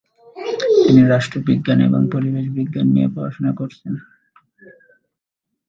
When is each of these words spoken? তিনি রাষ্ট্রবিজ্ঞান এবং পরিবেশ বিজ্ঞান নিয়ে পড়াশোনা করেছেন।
তিনি 0.83 1.01
রাষ্ট্রবিজ্ঞান 1.07 1.79
এবং 1.81 2.01
পরিবেশ 2.13 2.45
বিজ্ঞান 2.49 2.87
নিয়ে 2.87 3.09
পড়াশোনা 3.15 3.51
করেছেন। 3.53 3.93